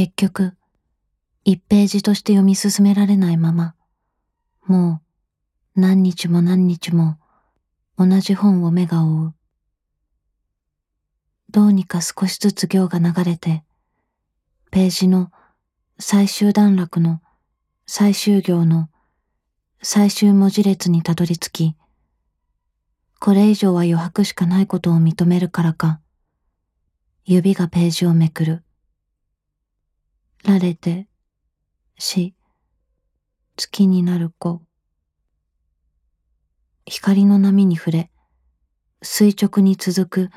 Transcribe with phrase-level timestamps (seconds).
[0.00, 0.54] 結局、
[1.44, 3.74] 一ページとして読み進められないまま、
[4.64, 5.02] も
[5.76, 7.18] う何日も何日も
[7.98, 9.34] 同じ本を目が追う。
[11.50, 13.62] どうにか少しずつ行が流れて、
[14.70, 15.30] ページの
[15.98, 17.20] 最終段落の
[17.86, 18.88] 最終行の
[19.82, 21.76] 最終文字列にたどり着き、
[23.18, 26.00] これ以上は余白しかないことを認めるからか、
[27.26, 28.64] 指がページをめくる。
[30.44, 31.06] られて、
[31.98, 32.34] し、
[33.56, 34.62] 月になる子。
[36.86, 38.10] 光の波に触れ、
[39.02, 40.30] 垂直に続く、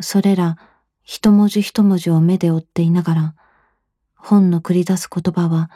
[0.00, 0.56] それら
[1.02, 3.34] 一文字一文字を目で追っていながら、
[4.14, 5.70] 本の繰り出す言葉は、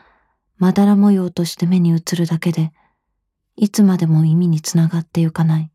[0.56, 2.72] まだら模様として目に映るだけで、
[3.56, 5.72] いつまでも意味につながってゆかない。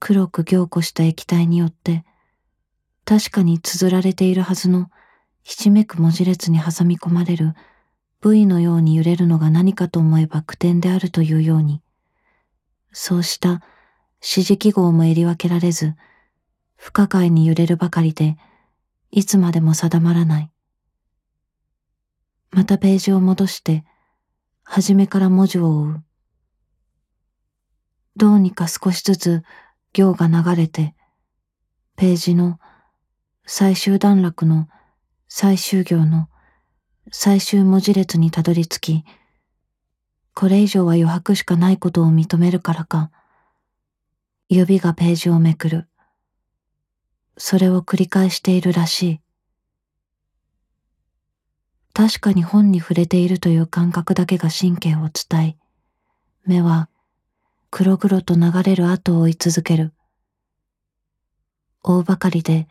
[0.00, 2.04] 黒く凝固した液体によって、
[3.04, 4.90] 確かに綴られているはずの
[5.44, 7.54] ひしめく文字列に挟み込まれる
[8.22, 11.82] V のように揺れるのが何かと思えば苦点であるというように、
[12.92, 13.62] そうした
[14.22, 15.94] 指示記号もえり分けられず、
[16.76, 18.38] 不可解に揺れるばかりで、
[19.10, 20.50] いつまでも定まらない。
[22.50, 23.84] またページを戻して、
[24.62, 26.04] 初めから文字を追う。
[28.16, 29.42] どうにか少しずつ
[29.92, 30.94] 行が流れて、
[31.96, 32.58] ページの
[33.44, 34.68] 最終段落の
[35.36, 36.28] 最終行の
[37.10, 39.04] 最終文字列にたどり着き、
[40.32, 43.10] これ以上は余白しかないことを認めるからか、
[44.48, 45.88] 指がページをめくる。
[47.36, 49.20] それを繰り返しているらしい。
[51.92, 55.56] 確かに本に触れているという感覚だけが神経を伝え、
[56.46, 56.88] 目は
[57.72, 59.94] 黒々と流れる後を追い続ける。
[61.82, 62.68] 大ばかりで、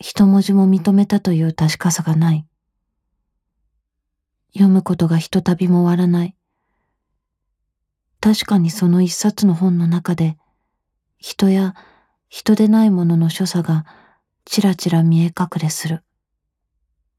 [0.00, 2.46] 一文字も認めたという確かさがない。
[4.52, 6.36] 読むことがひとたびも終わらない。
[8.20, 10.36] 確かにその一冊の本の中で、
[11.18, 11.74] 人や
[12.28, 13.86] 人でないものの所作が
[14.44, 16.04] ちらちら見え隠れする。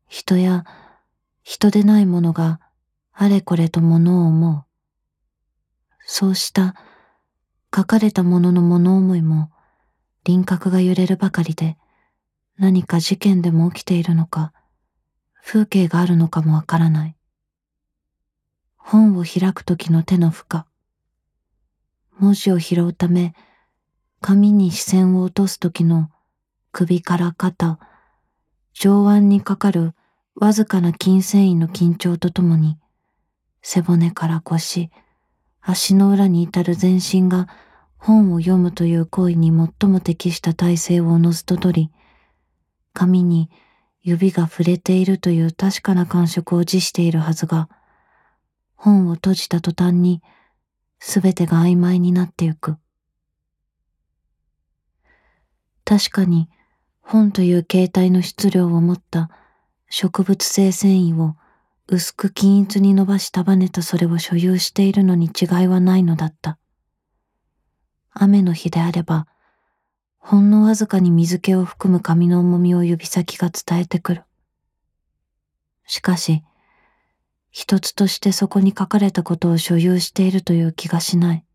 [0.07, 0.63] 人や
[1.43, 2.59] 人でないものが
[3.11, 4.65] あれこれとものを思う。
[6.05, 6.75] そうした
[7.75, 9.51] 書かれたものの物思いも
[10.23, 11.77] 輪郭が揺れるばかりで
[12.59, 14.51] 何か事件でも起きているのか
[15.41, 17.15] 風景があるのかもわからない。
[18.75, 20.63] 本を開く時の手の負荷。
[22.17, 23.33] 文字を拾うため
[24.19, 26.09] 紙に視線を落とす時の
[26.73, 27.79] 首から肩、
[28.73, 29.93] 上腕にかかる
[30.35, 32.77] わずかな筋繊維の緊張とともに
[33.61, 34.89] 背骨から腰、
[35.61, 37.47] 足の裏に至る全身が
[37.97, 41.98] 本を読むという行為に最も適した体勢をおのずと取り、
[42.99, 43.49] 紙に
[44.01, 47.69] 指が触れているという確かな感触を持しているはずが、
[48.75, 50.21] 本を閉じた途端に
[50.99, 52.75] すべてが曖昧になってゆく。
[55.85, 56.49] 確かに
[56.99, 59.29] 本という形態の質量を持った
[59.89, 61.37] 植物性繊維を
[61.87, 66.59] 薄く均一に伸ばし束ねたそれを所有しているのに違いはないのだった。
[68.11, 69.25] 雨の日であれば、
[70.29, 74.23] ほんのわずかに水気を含む紙の重みを指先が伝えてくる。
[75.87, 76.43] しかし、
[77.49, 81.45] 一つとしてそこに書かれたことを所有しているという気がしない。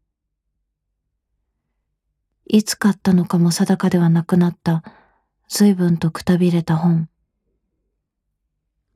[2.46, 4.82] いつ買ったのかも定かではなくなった
[5.46, 7.08] 随分とくたびれた本。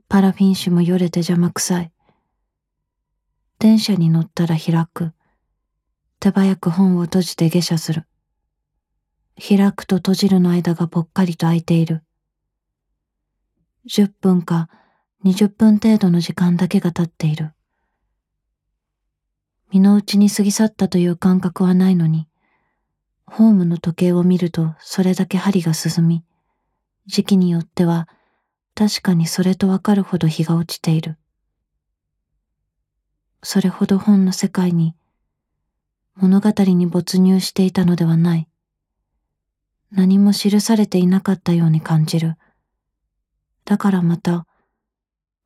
[0.09, 1.93] パラフィン紙もよれて邪魔くさい。
[3.60, 5.12] 電車に乗ったら開く。
[6.19, 8.07] 手早く本を閉じて下車する。
[9.38, 12.03] 開くと閉じるの間がぽっかりと空いている。
[13.88, 14.69] 10分か
[15.25, 17.53] 20分程度の時間だけが経っている。
[19.71, 22.27] 身の内に過ぎ去ったという感覚はないのに、
[23.27, 26.25] ホームの時計を見るとそれだけ針が進み、
[27.06, 28.09] 時期によっては
[28.75, 31.16] 確かにそれとわかるほど日が落ちている。
[33.42, 34.97] それほど本の世界に
[36.16, 38.48] 物語に没入していたのではない。
[39.90, 42.36] 何も記されていなかったように感じる。
[43.64, 44.46] だからまた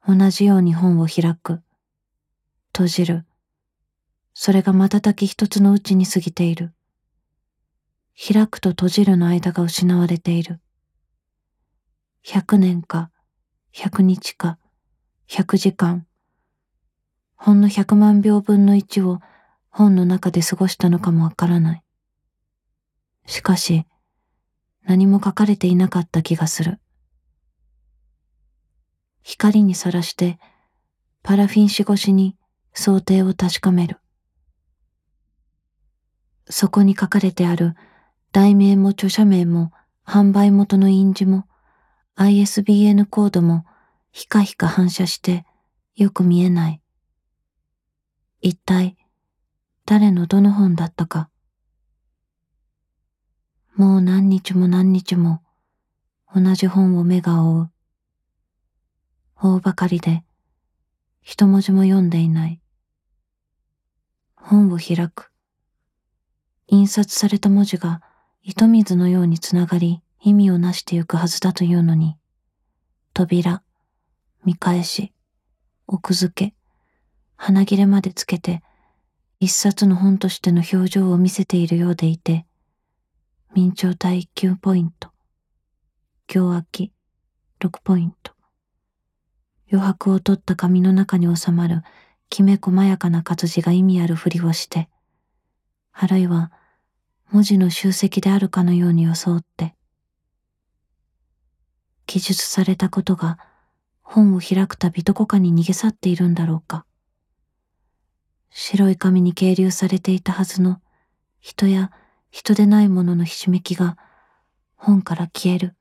[0.07, 1.63] 同じように本を開く。
[2.73, 3.25] 閉じる。
[4.35, 6.73] それが瞬き一つのうちに過ぎている。
[8.17, 10.61] 開くと閉じるの間が失われている。
[12.23, 13.11] 百年か
[13.75, 14.59] 100日か
[15.29, 16.07] 100時間
[17.35, 19.21] ほんの100万秒分の1を
[19.71, 21.83] 本の中で過ごしたのかもわからない。
[23.27, 23.87] しかし
[24.85, 26.81] 何も書かれていなかった気がする。
[29.23, 30.39] 光にさらして
[31.23, 32.37] パラフィン紙越しに
[32.75, 33.99] 想定を確かめる。
[36.49, 37.75] そこに書かれてある
[38.33, 39.73] 題名も著者名も
[40.05, 41.47] 販売元の印字も
[42.17, 43.65] ISBN コードも
[44.11, 45.47] ひかひか反射して
[45.95, 46.83] よく見えない。
[48.41, 48.97] 一体
[49.87, 51.31] 誰のどの本だったか。
[53.75, 55.43] もう何日も何日も
[56.35, 57.71] 同じ本を目が追う。
[59.37, 60.25] 大ばかりで
[61.23, 62.61] 一文字も読んでいない。
[64.37, 65.31] 本を開く。
[66.67, 68.03] 印刷された文字が
[68.43, 72.17] 糸水のようにつながり意味をなしてゆくはずだというのに、
[73.15, 73.63] 扉、
[74.45, 75.13] 見返し、
[75.87, 76.55] 奥付け、
[77.37, 78.63] 花切れまでつけて、
[79.41, 82.47] 一冊の本としての表情を見せているようでいて、
[83.55, 85.11] 明朝体1級ポイント、
[86.35, 86.93] 今日秋
[87.61, 88.33] 6ポイント、
[89.71, 91.83] 余白を取った紙の中に収まる
[92.31, 94.89] きめ細やかな活字が意味あるふりをして、
[95.93, 96.51] あるいは
[97.31, 99.75] 文字の集積であるかのように装って、
[102.07, 103.39] 記述されたことが
[104.01, 106.87] 本を開くたびどこかに逃げ去っているんだろうか。
[108.49, 110.81] 白い紙に係留されていたはずの
[111.39, 111.91] 人や
[112.33, 113.99] 人でないもののひしめきが
[114.75, 115.77] 本から消える。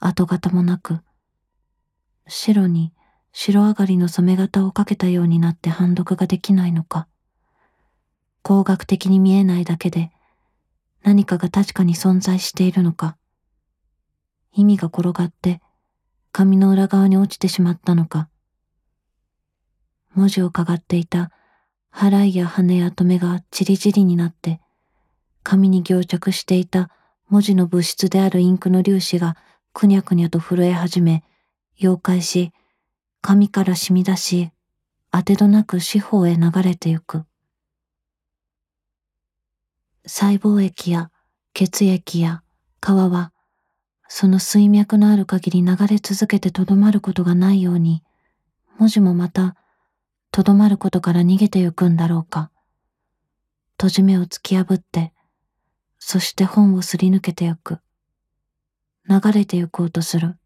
[0.00, 1.00] 跡形もなく、
[2.26, 2.92] 白に
[3.32, 7.06] 白上がりの染め型をかけたようになって判読ができないのか。
[8.42, 10.10] 工学的に見えないだけで
[11.02, 13.16] 何かが確かに存在しているのか、
[14.52, 15.62] 意味が転がって
[16.32, 18.28] 紙の裏側に落ちてしまったのか、
[20.14, 21.30] 文字をかがっていた
[21.92, 24.60] 払いや羽や止めがチリチリになって、
[25.44, 26.90] 紙に凝着していた
[27.28, 29.36] 文字の物質であるインクの粒子が
[29.72, 31.22] くにゃくにゃと震え始め、
[31.78, 32.52] 溶解し、
[33.20, 34.50] 紙から染み出し、
[35.12, 37.24] 当てどなく四方へ流れてゆく。
[40.06, 41.10] 細胞液や
[41.54, 42.42] 血液や
[42.82, 43.32] 皮は、
[44.08, 48.02] その水脈のある限り流れ続けてとどまることがないように、
[48.78, 49.56] 文字もまた、
[50.30, 52.50] とどまることから逃げてゆくんだろうか。
[53.76, 55.13] 閉じ目を突き破って、
[56.06, 57.78] そして本をすり抜けてゆく。
[59.08, 60.36] 流れてゆこうとする。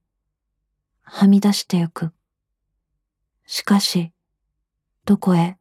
[1.02, 2.12] はみ出してゆく。
[3.44, 4.12] しかし、
[5.05, 5.58] どこへ